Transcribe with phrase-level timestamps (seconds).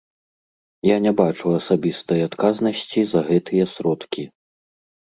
[0.89, 4.29] Я не бачу асабістай адказнасці за гэтыя сродкі.